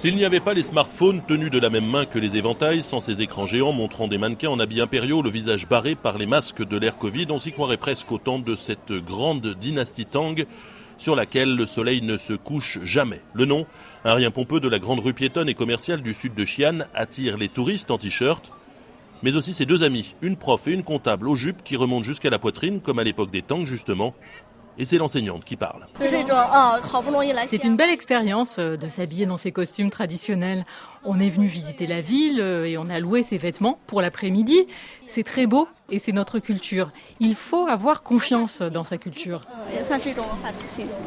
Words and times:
S'il 0.00 0.16
n'y 0.16 0.24
avait 0.24 0.40
pas 0.40 0.54
les 0.54 0.62
smartphones 0.62 1.20
tenus 1.28 1.50
de 1.50 1.58
la 1.58 1.68
même 1.68 1.84
main 1.84 2.06
que 2.06 2.18
les 2.18 2.38
éventails, 2.38 2.80
sans 2.80 3.00
ces 3.00 3.20
écrans 3.20 3.44
géants 3.44 3.72
montrant 3.72 4.08
des 4.08 4.16
mannequins 4.16 4.48
en 4.48 4.58
habits 4.58 4.80
impériaux, 4.80 5.20
le 5.20 5.28
visage 5.28 5.68
barré 5.68 5.94
par 5.94 6.16
les 6.16 6.24
masques 6.24 6.66
de 6.66 6.78
l'ère 6.78 6.96
Covid, 6.96 7.26
on 7.28 7.38
s'y 7.38 7.52
croirait 7.52 7.76
presque 7.76 8.10
au 8.10 8.16
temps 8.16 8.38
de 8.38 8.54
cette 8.56 8.92
grande 8.92 9.46
dynastie 9.60 10.06
Tang 10.06 10.46
sur 10.96 11.14
laquelle 11.14 11.54
le 11.54 11.66
soleil 11.66 12.00
ne 12.00 12.16
se 12.16 12.32
couche 12.32 12.78
jamais. 12.82 13.20
Le 13.34 13.44
nom, 13.44 13.66
un 14.06 14.14
rien 14.14 14.30
pompeux 14.30 14.58
de 14.58 14.68
la 14.68 14.78
grande 14.78 15.00
rue 15.00 15.12
piétonne 15.12 15.50
et 15.50 15.54
commerciale 15.54 16.00
du 16.00 16.14
sud 16.14 16.34
de 16.34 16.44
Xi'an, 16.44 16.78
attire 16.94 17.36
les 17.36 17.50
touristes 17.50 17.90
en 17.90 17.98
t-shirt, 17.98 18.52
mais 19.22 19.36
aussi 19.36 19.52
ses 19.52 19.66
deux 19.66 19.82
amis, 19.82 20.14
une 20.22 20.38
prof 20.38 20.66
et 20.66 20.72
une 20.72 20.82
comptable 20.82 21.28
aux 21.28 21.36
jupes 21.36 21.62
qui 21.62 21.76
remontent 21.76 22.04
jusqu'à 22.04 22.30
la 22.30 22.38
poitrine, 22.38 22.80
comme 22.80 23.00
à 23.00 23.04
l'époque 23.04 23.30
des 23.30 23.42
Tang 23.42 23.66
justement, 23.66 24.14
et 24.80 24.86
c'est 24.86 24.96
l'enseignante 24.96 25.44
qui 25.44 25.56
parle. 25.56 25.86
C'est 27.48 27.64
une 27.64 27.76
belle 27.76 27.90
expérience 27.90 28.58
euh, 28.58 28.78
de 28.78 28.88
s'habiller 28.88 29.26
dans 29.26 29.36
ces 29.36 29.52
costumes 29.52 29.90
traditionnels. 29.90 30.64
On 31.04 31.20
est 31.20 31.28
venu 31.28 31.48
visiter 31.48 31.86
la 31.86 32.00
ville 32.00 32.40
euh, 32.40 32.66
et 32.66 32.78
on 32.78 32.88
a 32.88 32.98
loué 32.98 33.22
ses 33.22 33.36
vêtements 33.36 33.78
pour 33.86 34.00
l'après-midi. 34.00 34.66
C'est 35.06 35.22
très 35.22 35.46
beau 35.46 35.68
et 35.90 35.98
c'est 35.98 36.12
notre 36.12 36.38
culture. 36.38 36.92
Il 37.20 37.34
faut 37.34 37.66
avoir 37.66 38.02
confiance 38.02 38.62
dans 38.62 38.84
sa 38.84 38.96
culture. 38.96 39.44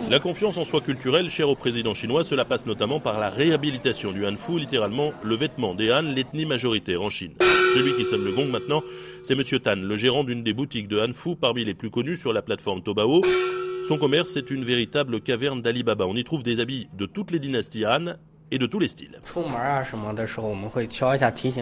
La 0.10 0.20
confiance 0.20 0.58
en 0.58 0.66
soi 0.66 0.82
culturelle, 0.82 1.32
chère 1.32 1.50
au 1.50 1.56
président 1.56 1.96
chinois, 1.96 2.24
cela 2.24 2.46
passe 2.46 2.68
notamment 2.68 3.00
par 3.00 3.20
la 3.20 3.30
réhabilitation 3.30 4.12
du 4.12 4.24
hanfu, 4.28 4.60
littéralement 4.60 5.14
le 5.24 5.36
vêtement 5.36 5.74
des 5.74 5.92
Han, 5.92 6.04
l'ethnie 6.04 6.46
majoritaire 6.46 7.02
en 7.02 7.10
Chine. 7.10 7.34
Celui 7.74 7.96
qui 7.96 8.06
sonne 8.06 8.24
le 8.24 8.34
gong 8.34 8.50
maintenant, 8.52 8.84
c'est 9.24 9.34
Monsieur 9.34 9.58
Tan, 9.58 9.78
le 9.78 9.98
gérant 9.98 10.24
d'une 10.24 10.44
des 10.44 10.54
boutiques 10.54 10.88
de 10.88 11.00
hanfu 11.00 11.36
parmi 11.36 11.66
les 11.66 11.74
plus 11.74 11.90
connues 11.90 12.18
sur 12.18 12.34
la 12.34 12.44
plateforme 12.44 12.84
Tobao. 12.84 13.22
Son 13.88 13.98
commerce 13.98 14.38
est 14.38 14.50
une 14.50 14.64
véritable 14.64 15.20
caverne 15.20 15.62
d'Alibaba. 15.62 16.06
On 16.08 16.16
y 16.16 16.24
trouve 16.24 16.42
des 16.42 16.62
habits 16.62 16.88
de 16.94 17.06
toutes 17.06 17.32
les 17.32 17.40
dynasties 17.40 17.86
Han 17.86 18.16
et 18.50 18.58
de 18.58 18.66
tous 18.66 18.80
les 18.80 18.88
styles. 18.88 19.20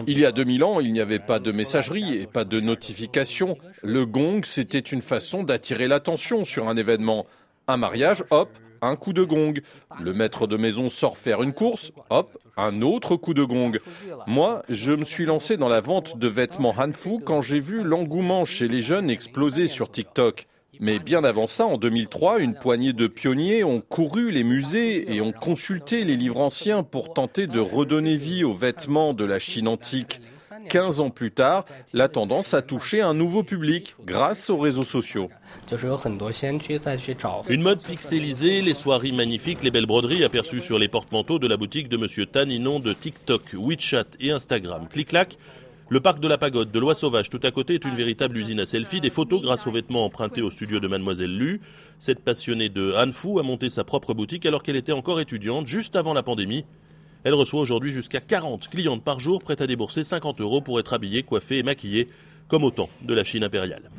Il 0.06 0.18
y 0.18 0.24
a 0.24 0.32
2000 0.32 0.64
ans, 0.64 0.80
il 0.80 0.92
n'y 0.92 1.00
avait 1.00 1.18
pas 1.18 1.40
de 1.40 1.50
messagerie 1.50 2.14
et 2.14 2.26
pas 2.26 2.44
de 2.44 2.60
notification. 2.60 3.56
Le 3.82 4.06
gong, 4.06 4.42
c'était 4.44 4.78
une 4.78 5.02
façon 5.02 5.42
d'attirer 5.42 5.88
l'attention 5.88 6.44
sur 6.44 6.68
un 6.68 6.76
événement. 6.76 7.26
Un 7.66 7.76
mariage, 7.76 8.22
hop, 8.30 8.50
un 8.82 8.94
coup 8.94 9.12
de 9.12 9.24
gong. 9.24 9.54
Le 10.00 10.12
maître 10.12 10.46
de 10.46 10.56
maison 10.56 10.88
sort 10.88 11.16
faire 11.16 11.42
une 11.42 11.52
course, 11.54 11.92
hop, 12.10 12.38
un 12.56 12.82
autre 12.82 13.16
coup 13.16 13.34
de 13.34 13.42
gong. 13.42 13.80
Moi, 14.26 14.62
je 14.68 14.92
me 14.92 15.04
suis 15.04 15.24
lancé 15.24 15.56
dans 15.56 15.68
la 15.68 15.80
vente 15.80 16.18
de 16.18 16.28
vêtements 16.28 16.74
Hanfu 16.78 17.20
quand 17.24 17.42
j'ai 17.42 17.60
vu 17.60 17.82
l'engouement 17.82 18.44
chez 18.44 18.68
les 18.68 18.80
jeunes 18.80 19.10
exploser 19.10 19.66
sur 19.66 19.90
TikTok. 19.90 20.46
Mais 20.80 20.98
bien 20.98 21.22
avant 21.22 21.46
ça, 21.46 21.66
en 21.66 21.76
2003, 21.76 22.40
une 22.40 22.54
poignée 22.54 22.92
de 22.92 23.06
pionniers 23.06 23.62
ont 23.62 23.80
couru 23.80 24.30
les 24.30 24.42
musées 24.42 25.14
et 25.14 25.20
ont 25.20 25.32
consulté 25.32 26.04
les 26.04 26.16
livres 26.16 26.40
anciens 26.40 26.82
pour 26.82 27.12
tenter 27.12 27.46
de 27.46 27.60
redonner 27.60 28.16
vie 28.16 28.42
aux 28.42 28.54
vêtements 28.54 29.12
de 29.12 29.24
la 29.24 29.38
Chine 29.38 29.68
antique. 29.68 30.20
15 30.68 31.00
ans 31.00 31.10
plus 31.10 31.30
tard, 31.30 31.64
la 31.92 32.08
tendance 32.08 32.54
a 32.54 32.62
touché 32.62 33.00
un 33.00 33.14
nouveau 33.14 33.42
public 33.42 33.96
grâce 34.04 34.48
aux 34.48 34.56
réseaux 34.56 34.84
sociaux. 34.84 35.28
Une 37.48 37.62
mode 37.62 37.82
pixelisée, 37.82 38.60
les 38.60 38.74
soirées 38.74 39.12
magnifiques, 39.12 39.62
les 39.62 39.70
belles 39.70 39.86
broderies 39.86 40.24
aperçues 40.24 40.60
sur 40.60 40.78
les 40.78 40.88
porte-manteaux 40.88 41.38
de 41.38 41.48
la 41.48 41.56
boutique 41.56 41.88
de 41.88 41.96
Monsieur 41.96 42.26
Tan, 42.26 42.46
de 42.46 42.92
TikTok, 42.92 43.42
WeChat 43.54 44.06
et 44.20 44.30
Instagram. 44.30 44.86
Clic-clac, 44.90 45.36
le 45.92 46.00
parc 46.00 46.20
de 46.20 46.28
la 46.28 46.38
Pagode 46.38 46.72
de 46.72 46.78
l'Oie 46.78 46.94
Sauvage, 46.94 47.28
tout 47.28 47.40
à 47.42 47.50
côté, 47.50 47.74
est 47.74 47.84
une 47.84 47.96
véritable 47.96 48.38
usine 48.38 48.60
à 48.60 48.64
selfie. 48.64 49.02
Des 49.02 49.10
photos 49.10 49.42
grâce 49.42 49.66
aux 49.66 49.70
vêtements 49.70 50.06
empruntés 50.06 50.40
au 50.40 50.50
studio 50.50 50.80
de 50.80 50.88
Mademoiselle 50.88 51.36
Lu. 51.36 51.60
Cette 51.98 52.24
passionnée 52.24 52.70
de 52.70 52.94
Hanfu 52.96 53.38
a 53.38 53.42
monté 53.42 53.68
sa 53.68 53.84
propre 53.84 54.14
boutique 54.14 54.46
alors 54.46 54.62
qu'elle 54.62 54.76
était 54.76 54.92
encore 54.92 55.20
étudiante, 55.20 55.66
juste 55.66 55.94
avant 55.94 56.14
la 56.14 56.22
pandémie. 56.22 56.64
Elle 57.24 57.34
reçoit 57.34 57.60
aujourd'hui 57.60 57.92
jusqu'à 57.92 58.20
40 58.20 58.70
clientes 58.70 59.04
par 59.04 59.20
jour 59.20 59.42
prêtes 59.42 59.60
à 59.60 59.66
débourser 59.66 60.02
50 60.02 60.40
euros 60.40 60.62
pour 60.62 60.80
être 60.80 60.94
habillées, 60.94 61.24
coiffées 61.24 61.58
et 61.58 61.62
maquillées 61.62 62.08
comme 62.48 62.64
au 62.64 62.70
temps 62.70 62.88
de 63.02 63.14
la 63.14 63.24
Chine 63.24 63.44
impériale. 63.44 63.90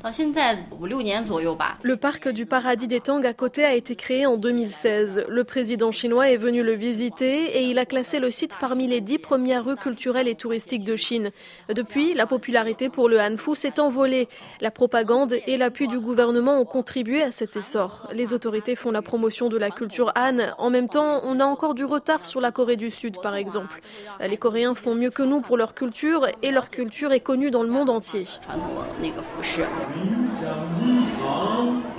Le 1.84 1.96
parc 1.96 2.28
du 2.30 2.46
paradis 2.46 2.88
des 2.88 3.00
Tang 3.00 3.26
à 3.26 3.34
côté 3.34 3.66
a 3.66 3.74
été 3.74 3.96
créé 3.96 4.26
en 4.26 4.38
2016. 4.38 5.26
Le 5.28 5.44
président 5.44 5.92
chinois 5.92 6.30
est 6.30 6.38
venu 6.38 6.64
le 6.64 6.74
visiter 6.74 7.58
et 7.58 7.64
il 7.64 7.80
a 7.80 7.86
classé 7.86 8.20
le 8.20 8.32
site 8.32 8.58
parmi 8.59 8.88
les 8.88 9.02
dix 9.02 9.18
premières 9.18 9.66
rues 9.66 9.76
culturelles 9.76 10.28
et 10.28 10.36
touristiques 10.36 10.84
de 10.84 10.96
Chine. 10.96 11.32
Depuis, 11.70 12.14
la 12.14 12.28
popularité 12.28 12.90
pour 12.90 13.09
le 13.09 13.20
Hanfu 13.20 13.56
s'est 13.56 13.80
envolée. 13.80 14.28
La 14.62 14.72
propagande 14.72 15.36
et 15.48 15.58
l'appui 15.58 15.88
du 15.88 16.00
gouvernement 16.00 16.59
ont 16.59 16.66
contribué 16.66 17.24
à 17.24 17.32
cet 17.32 17.56
essor. 17.56 18.08
Les 18.14 18.34
autorités 18.34 18.76
font 18.76 18.92
la 18.92 19.02
promotion 19.02 19.50
de 19.50 19.58
la 19.58 19.72
culture 19.72 20.12
Han. 20.16 20.38
En 20.58 20.70
même 20.70 20.90
temps, 20.90 21.22
on 21.24 21.40
a 21.40 21.46
encore 21.46 21.74
du 21.74 21.86
retard 21.86 22.26
sur 22.26 22.42
la 22.42 22.52
Corée 22.52 22.76
du 22.76 22.92
Sud, 22.92 23.20
par 23.22 23.36
exemple. 23.36 23.82
Les 24.20 24.38
Coréens 24.38 24.76
font 24.76 24.96
mieux 24.96 25.09
que 25.09 25.24
nous 25.24 25.42
pour 25.42 25.58
leur 25.58 25.74
culture 25.74 26.28
et 26.42 26.52
leur 26.52 26.70
culture 26.70 27.12
est 27.12 27.20
connue 27.20 27.52
dans 27.52 27.64
le 27.64 27.70
monde 27.70 27.90
entier. 27.90 28.26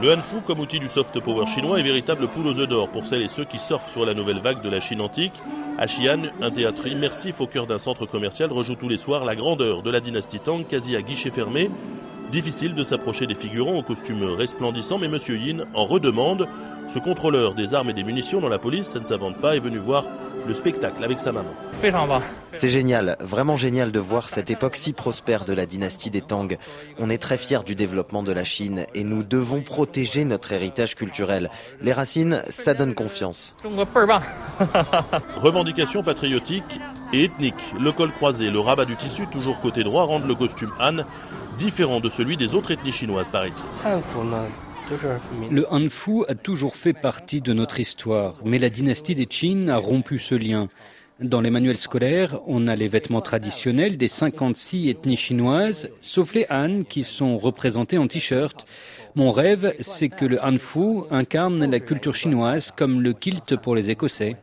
Le 0.01 0.15
Hanfu, 0.15 0.37
comme 0.47 0.61
outil 0.61 0.79
du 0.79 0.89
soft 0.89 1.19
power 1.21 1.47
chinois, 1.47 1.81
est 1.81 1.83
véritable 1.83 2.29
poule 2.29 2.47
aux 2.47 2.59
œufs 2.59 2.69
d'or 2.69 2.89
pour 2.89 3.07
celles 3.07 3.23
et 3.23 3.29
ceux 3.29 3.45
qui 3.45 3.59
surfent 3.59 3.91
sur 3.91 4.05
la 4.05 4.15
nouvelle 4.15 4.39
vague 4.39 4.63
de 4.63 4.69
la 4.69 4.81
Chine 4.81 5.01
antique. 5.01 5.35
À 5.79 5.87
Xi'an, 5.87 6.23
un 6.41 6.51
théâtre 6.51 6.87
immersif 6.87 7.41
au 7.41 7.47
cœur 7.47 7.67
d'un 7.67 7.79
centre 7.79 8.07
commercial 8.07 8.53
rejoue 8.53 8.77
tous 8.77 8.89
les 8.89 8.99
soirs 8.99 9.25
la 9.25 9.35
grandeur 9.35 9.83
de 9.83 9.91
la 9.91 10.01
dynastie 10.01 10.41
Tang, 10.41 10.65
quasi 10.67 10.97
à 10.97 11.03
guichet 11.03 11.31
fermé. 11.31 11.71
Difficile 12.31 12.75
de 12.75 12.85
s'approcher 12.85 13.27
des 13.27 13.35
figurants 13.35 13.77
aux 13.77 13.83
costumes 13.83 14.25
resplendissants, 14.25 14.99
mais 14.99 15.09
Monsieur 15.09 15.37
Yin 15.37 15.67
en 15.75 15.85
redemande. 15.85 16.49
Ce 16.89 16.99
contrôleur 16.99 17.55
des 17.55 17.75
armes 17.75 17.91
et 17.91 17.95
des 17.95 18.03
munitions 18.03 18.41
dans 18.41 18.49
la 18.49 18.59
police, 18.59 18.89
ça 18.89 19.01
ne 19.01 19.05
s'invente 19.05 19.37
pas, 19.37 19.57
est 19.57 19.61
venu 19.61 19.79
voir 19.79 20.05
le 20.47 20.55
spectacle 20.55 21.03
avec 21.03 21.21
sa 21.21 21.33
maman. 21.33 21.51
C'est 22.53 22.69
génial, 22.69 23.17
vraiment 23.21 23.57
génial 23.57 23.93
de 23.93 23.99
voir 23.99 24.29
cette 24.29 24.51
époque 24.51 24.77
si 24.77 24.93
prospère 24.93 25.45
de 25.45 25.53
la 25.53 25.67
dynastie 25.67 26.11
des 26.11 26.21
Tang. 26.21 26.57
On 26.99 27.11
est 27.11 27.19
très 27.19 27.37
fiers 27.37 27.65
du 27.65 27.75
développement 27.75 28.23
de 28.23 28.33
la 28.33 28.45
Chine 28.45 28.87
et 28.95 29.05
nous 29.05 29.23
devons 29.23 29.63
protéger 29.63 30.25
notre 30.25 30.53
héritage 30.53 30.95
culturel. 30.95 31.51
Les 31.81 31.93
racines, 31.93 32.43
ça 32.49 32.75
donne 32.75 32.95
confiance. 32.95 33.55
Revendication 35.37 36.03
patriotique 36.03 36.81
et 37.13 37.25
ethnique. 37.25 37.55
Le 37.79 37.93
col 37.93 38.13
croisé, 38.13 38.51
le 38.51 38.61
rabat 38.61 38.85
du 38.85 38.97
tissu 38.97 39.27
toujours 39.27 39.61
côté 39.61 39.85
droit 39.85 40.05
rendent 40.05 40.29
le 40.29 40.35
costume 40.35 40.73
Han 40.81 41.05
différent 41.59 42.01
de 42.01 42.11
celui 42.11 42.37
des 42.37 42.55
autres 42.55 42.73
ethnies 42.73 42.93
chinoises, 42.93 43.31
paraît-il. 43.31 43.65
Le 45.51 45.73
Hanfu 45.73 46.25
a 46.29 46.35
toujours 46.35 46.77
fait 46.77 46.93
partie 46.93 47.41
de 47.41 47.53
notre 47.53 47.81
histoire, 47.81 48.35
mais 48.45 48.59
la 48.59 48.69
dynastie 48.69 49.15
des 49.15 49.27
Qin 49.27 49.69
a 49.69 49.77
rompu 49.77 50.19
ce 50.19 50.35
lien. 50.35 50.69
Dans 51.21 51.41
les 51.41 51.51
manuels 51.51 51.77
scolaires, 51.77 52.41
on 52.47 52.67
a 52.67 52.77
les 52.77 52.89
vêtements 52.89 53.21
traditionnels 53.21 53.97
des 53.97 54.09
56 54.09 54.91
ethnies 54.91 55.17
chinoises, 55.17 55.89
sauf 56.01 56.35
les 56.35 56.47
Han 56.51 56.83
qui 56.83 57.05
sont 57.05 57.39
représentés 57.39 57.99
en 57.99 58.09
t-shirt. 58.09 58.67
Mon 59.15 59.31
rêve, 59.31 59.75
c'est 59.81 60.09
que 60.09 60.25
le 60.25 60.43
Hanfu 60.43 61.05
incarne 61.11 61.65
la 61.65 61.81
culture 61.81 62.15
chinoise 62.15 62.73
comme 62.77 63.01
le 63.01 63.13
kilt 63.13 63.57
pour 63.57 63.75
les 63.77 63.91
Écossais. 63.91 64.37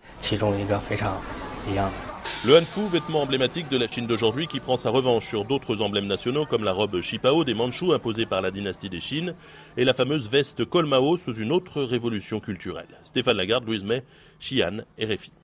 Le 2.44 2.58
hanfu, 2.58 2.88
vêtement 2.92 3.22
emblématique 3.22 3.70
de 3.70 3.78
la 3.78 3.88
Chine 3.88 4.08
d'aujourd'hui 4.08 4.48
qui 4.48 4.60
prend 4.60 4.76
sa 4.76 4.90
revanche 4.90 5.28
sur 5.28 5.46
d'autres 5.46 5.80
emblèmes 5.80 6.08
nationaux 6.08 6.48
comme 6.48 6.64
la 6.64 6.72
robe 6.72 7.00
Shipao 7.00 7.44
des 7.44 7.54
Mandchous 7.54 7.94
imposée 7.94 8.26
par 8.26 8.42
la 8.42 8.50
dynastie 8.50 8.90
des 8.90 9.00
Chines 9.00 9.36
et 9.78 9.86
la 9.86 9.94
fameuse 9.94 10.28
veste 10.28 10.66
Kolmao 10.66 11.18
sous 11.18 11.36
une 11.36 11.52
autre 11.52 11.84
révolution 11.84 12.40
culturelle. 12.40 12.88
Stéphane 13.04 13.38
Lagarde, 13.38 13.68
Louise 13.68 13.84
May, 13.84 14.04
Xi'an, 14.40 14.80
RFI. 15.00 15.32